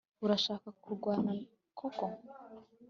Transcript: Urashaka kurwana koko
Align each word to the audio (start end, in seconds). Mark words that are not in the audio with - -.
Urashaka 0.23 0.67
kurwana 0.83 1.31
koko 1.79 2.05